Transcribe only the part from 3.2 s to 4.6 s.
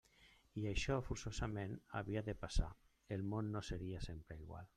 món no seria sempre